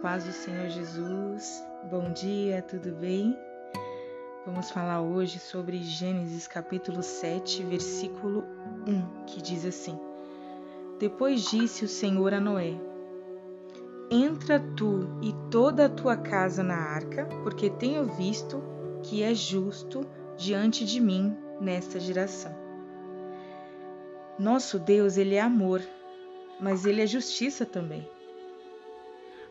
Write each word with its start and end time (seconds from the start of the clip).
paz 0.00 0.24
do 0.24 0.32
Senhor 0.32 0.68
Jesus. 0.68 1.64
Bom 1.90 2.12
dia, 2.12 2.62
tudo 2.62 2.92
bem? 2.92 3.36
Vamos 4.46 4.70
falar 4.70 5.02
hoje 5.02 5.40
sobre 5.40 5.82
Gênesis 5.82 6.46
capítulo 6.46 7.02
7, 7.02 7.64
versículo 7.64 8.44
1, 8.86 9.24
que 9.26 9.42
diz 9.42 9.66
assim: 9.66 9.98
Depois 11.00 11.42
disse 11.50 11.84
o 11.84 11.88
Senhor 11.88 12.32
a 12.32 12.40
Noé: 12.40 12.74
Entra 14.08 14.60
tu 14.76 15.08
e 15.20 15.34
toda 15.50 15.86
a 15.86 15.90
tua 15.90 16.16
casa 16.16 16.62
na 16.62 16.76
arca, 16.76 17.26
porque 17.42 17.68
tenho 17.70 18.04
visto 18.04 18.62
que 19.02 19.22
é 19.22 19.34
justo 19.34 20.06
diante 20.36 20.84
de 20.84 21.00
mim 21.00 21.36
nesta 21.60 21.98
geração. 21.98 22.54
Nosso 24.38 24.78
Deus, 24.78 25.16
ele 25.16 25.34
é 25.34 25.40
amor, 25.40 25.82
mas 26.60 26.86
ele 26.86 27.02
é 27.02 27.06
justiça 27.06 27.66
também. 27.66 28.08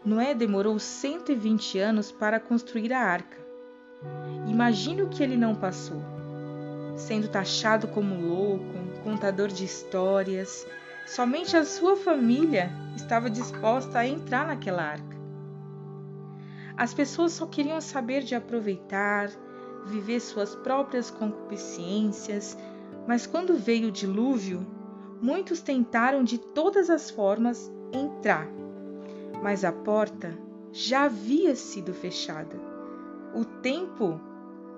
Noé 0.06 0.34
demorou 0.34 0.80
120 0.80 1.78
anos 1.78 2.10
para 2.10 2.40
construir 2.40 2.94
a 2.94 3.02
arca. 3.02 3.38
Imagine 4.48 5.02
o 5.02 5.10
que 5.10 5.22
ele 5.22 5.36
não 5.36 5.54
passou. 5.54 6.02
Sendo 6.96 7.28
taxado 7.28 7.86
como 7.90 8.16
louco, 8.16 8.64
contador 9.04 9.50
de 9.50 9.66
histórias, 9.66 10.66
somente 11.06 11.58
a 11.58 11.66
sua 11.66 11.98
família 11.98 12.72
estava 12.96 13.30
disposta 13.30 14.00
a 14.00 14.08
entrar 14.08 14.48
naquela 14.48 14.84
arca. 14.84 15.18
As 16.78 16.94
pessoas 16.94 17.34
só 17.34 17.46
queriam 17.46 17.82
saber 17.82 18.24
de 18.24 18.36
aproveitar, 18.36 19.30
viver 19.86 20.22
suas 20.22 20.56
próprias 20.56 21.12
concupiscências, 21.12 22.58
mas 23.06 23.28
quando 23.28 23.58
veio 23.58 23.90
o 23.90 23.92
dilúvio, 23.92 24.66
muitos 25.22 25.60
tentaram 25.60 26.24
de 26.24 26.38
todas 26.38 26.90
as 26.90 27.10
formas 27.10 27.70
entrar 27.92 28.59
mas 29.42 29.64
a 29.64 29.72
porta 29.72 30.38
já 30.72 31.04
havia 31.06 31.56
sido 31.56 31.94
fechada. 31.94 32.60
O 33.34 33.46
tempo 33.46 34.20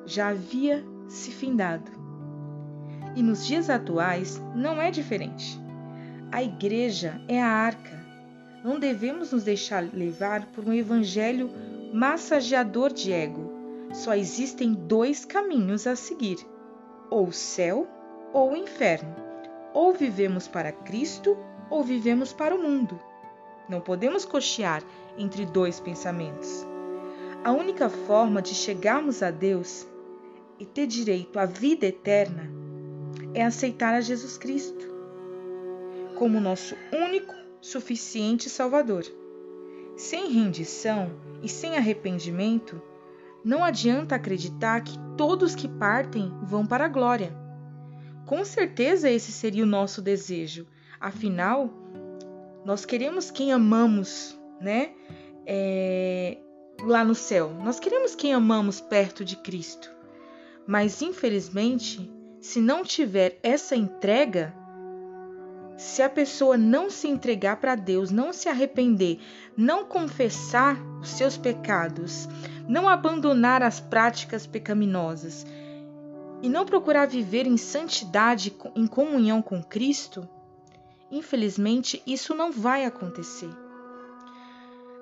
já 0.06 0.30
havia 0.30 0.86
se 1.08 1.32
findado. 1.32 1.92
E 3.16 3.22
nos 3.22 3.46
dias 3.46 3.70
atuais 3.70 4.42
não 4.56 4.82
é 4.82 4.90
diferente. 4.90 5.60
A 6.32 6.42
igreja 6.42 7.22
é 7.28 7.42
a 7.42 7.48
arca. 7.48 8.00
Não 8.64 8.80
devemos 8.80 9.32
nos 9.32 9.44
deixar 9.44 9.84
levar 9.94 10.46
por 10.48 10.66
um 10.66 10.74
evangelho 10.74 11.50
massageador 11.94 12.94
de 12.94 13.12
ego. 13.12 13.52
Só 13.94 14.16
existem 14.16 14.74
dois 14.74 15.26
caminhos 15.26 15.86
a 15.86 15.96
seguir: 15.96 16.38
ou 17.10 17.32
céu 17.32 17.88
ou 18.32 18.56
inferno. 18.56 19.14
Ou 19.74 19.94
vivemos 19.94 20.48
para 20.48 20.72
Cristo 20.72 21.38
ou 21.70 21.84
vivemos 21.84 22.32
para 22.32 22.56
o 22.56 22.62
mundo. 22.62 23.00
Não 23.72 23.80
podemos 23.80 24.26
cochear 24.26 24.84
entre 25.18 25.46
dois 25.46 25.80
pensamentos. 25.80 26.68
A 27.42 27.54
única 27.54 27.88
forma 27.88 28.42
de 28.42 28.54
chegarmos 28.54 29.24
a 29.24 29.32
Deus 29.32 29.88
e 30.60 30.66
ter 30.66 30.86
direito 30.88 31.40
à 31.40 31.46
vida 31.46 31.86
eterna 31.86 32.52
é 33.34 33.42
aceitar 33.42 33.94
a 33.94 34.02
Jesus 34.02 34.38
Cristo 34.38 34.92
como 36.16 36.42
nosso 36.42 36.76
único, 36.92 37.34
suficiente 37.62 38.50
Salvador. 38.50 39.06
Sem 39.96 40.30
rendição 40.34 41.10
e 41.42 41.48
sem 41.48 41.78
arrependimento, 41.78 42.82
não 43.42 43.64
adianta 43.64 44.16
acreditar 44.16 44.82
que 44.82 45.00
todos 45.16 45.56
que 45.56 45.70
partem 45.70 46.30
vão 46.44 46.66
para 46.66 46.86
a 46.86 46.90
glória. 46.90 47.34
Com 48.26 48.44
certeza 48.44 49.10
esse 49.10 49.32
seria 49.32 49.64
o 49.64 49.68
nosso 49.68 50.02
desejo, 50.02 50.68
afinal, 51.00 51.74
nós 52.64 52.86
queremos 52.86 53.32
quem 53.32 53.52
amamos, 53.52 54.40
né? 54.60 54.92
É, 55.46 56.38
lá 56.84 57.04
no 57.04 57.16
céu. 57.16 57.52
Nós 57.64 57.80
queremos 57.80 58.16
quem 58.16 58.34
amamos 58.34 58.80
perto 58.80 59.26
de 59.26 59.36
Cristo. 59.36 59.90
Mas 60.68 61.02
infelizmente, 61.02 62.12
se 62.40 62.62
não 62.62 62.84
tiver 62.84 63.40
essa 63.44 63.76
entrega, 63.76 64.54
se 65.78 66.04
a 66.04 66.10
pessoa 66.10 66.58
não 66.58 66.90
se 66.90 67.08
entregar 67.08 67.58
para 67.58 67.76
Deus, 67.76 68.12
não 68.12 68.32
se 68.32 68.48
arrepender, 68.48 69.20
não 69.58 69.86
confessar 69.86 70.78
os 71.02 71.10
seus 71.10 71.38
pecados, 71.38 72.28
não 72.68 72.88
abandonar 72.88 73.64
as 73.64 73.80
práticas 73.80 74.46
pecaminosas 74.46 75.46
e 76.42 76.50
não 76.50 76.66
procurar 76.66 77.08
viver 77.08 77.48
em 77.48 77.58
santidade, 77.58 78.56
em 78.76 78.86
comunhão 78.86 79.42
com 79.42 79.64
Cristo, 79.64 80.28
Infelizmente, 81.12 82.02
isso 82.08 82.34
não 82.34 82.52
vai 82.52 82.86
acontecer. 82.86 83.50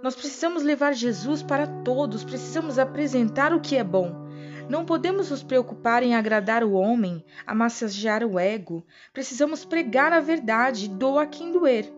Nós 0.02 0.16
precisamos 0.16 0.64
levar 0.64 0.94
Jesus 0.94 1.44
para 1.44 1.68
todos, 1.68 2.24
precisamos 2.24 2.80
apresentar 2.80 3.54
o 3.54 3.60
que 3.60 3.76
é 3.76 3.84
bom. 3.84 4.28
Não 4.68 4.86
podemos 4.86 5.30
nos 5.30 5.44
preocupar 5.44 6.02
em 6.02 6.16
agradar 6.16 6.64
o 6.64 6.74
homem, 6.74 7.24
a 7.46 7.54
massagear 7.54 8.24
o 8.24 8.40
ego. 8.40 8.86
Precisamos 9.14 9.66
pregar 9.66 10.12
a 10.12 10.20
verdade, 10.20 10.88
doa 10.88 11.28
quem 11.28 11.52
doer. 11.52 11.92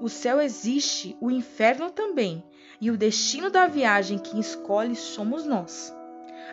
O 0.00 0.08
céu 0.08 0.40
existe, 0.40 1.16
o 1.20 1.30
inferno 1.30 1.90
também, 1.90 2.42
e 2.80 2.90
o 2.90 2.96
destino 2.96 3.50
da 3.50 3.66
viagem 3.66 4.18
que 4.18 4.38
escolhe 4.38 4.96
somos 4.96 5.44
nós. 5.44 5.94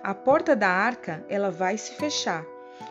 A 0.03 0.13
porta 0.13 0.55
da 0.55 0.69
arca, 0.69 1.25
ela 1.29 1.49
vai 1.49 1.77
se 1.77 1.93
fechar. 1.95 2.45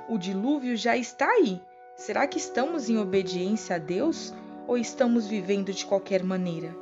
O 0.09 0.17
dilúvio 0.17 0.77
já 0.77 0.97
está 0.97 1.27
aí 1.27 1.61
Será 1.97 2.27
que 2.27 2.39
estamos 2.39 2.91
em 2.91 2.99
obediência 2.99 3.77
a 3.77 3.79
Deus 3.79 4.35
ou 4.67 4.77
estamos 4.77 5.29
vivendo 5.29 5.73
de 5.73 5.87
qualquer 5.87 6.25
maneira? 6.25 6.77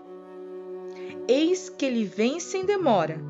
Eis 1.28 1.68
que 1.68 1.84
ele 1.84 2.04
vem 2.04 2.40
sem 2.40 2.64
demora. 2.64 3.20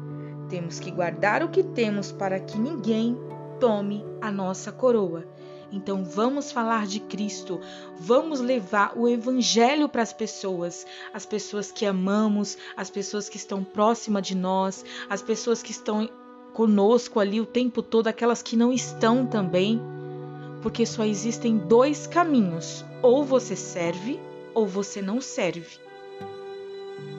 Temos 0.49 0.79
que 0.79 0.93
guardar 0.93 1.43
o 1.43 1.49
que 1.49 1.63
temos 1.63 2.13
para 2.13 2.39
que 2.39 2.57
ninguém 2.57 3.19
tome 3.59 4.05
a 4.21 4.31
nossa 4.31 4.71
coroa. 4.71 5.27
Então 5.73 6.05
vamos 6.05 6.53
falar 6.53 6.87
de 6.87 7.01
Cristo, 7.01 7.61
vamos 7.99 8.41
levar 8.41 8.93
o 8.97 9.09
Evangelho 9.09 9.89
para 9.89 10.03
as 10.03 10.13
pessoas, 10.13 10.87
as 11.13 11.27
pessoas 11.27 11.73
que 11.73 11.85
amamos, 11.85 12.59
as 12.77 12.91
pessoas 12.91 13.29
que 13.29 13.39
estão 13.39 13.65
próximas 13.65 14.27
de 14.27 14.37
nós, 14.37 14.85
as 15.09 15.21
pessoas 15.21 15.63
que 15.63 15.73
estão 15.73 16.09
conosco 16.53 17.19
ali 17.19 17.41
o 17.41 17.47
tempo 17.47 17.83
todo, 17.83 18.07
aquelas 18.07 18.43
que 18.43 18.55
não 18.55 18.73
estão 18.73 19.27
também 19.27 19.81
porque 20.63 20.87
só 20.87 21.05
existem 21.05 21.59
dois 21.59 22.07
caminhos: 22.07 22.85
ou 23.03 23.25
você 23.25 23.57
serve 23.57 24.21
ou 24.55 24.67
você 24.67 25.03
não 25.03 25.21
serve. 25.21 25.79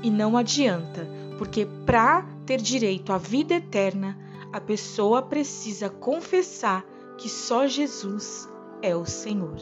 E 0.01 0.09
não 0.09 0.37
adianta, 0.37 1.07
porque 1.37 1.67
para 1.85 2.25
ter 2.45 2.61
direito 2.61 3.11
à 3.11 3.17
vida 3.17 3.55
eterna, 3.55 4.17
a 4.51 4.59
pessoa 4.59 5.21
precisa 5.21 5.89
confessar 5.89 6.85
que 7.17 7.29
só 7.29 7.67
Jesus 7.67 8.49
é 8.81 8.95
o 8.95 9.05
Senhor. 9.05 9.57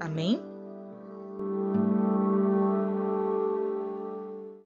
Amém? 0.00 0.40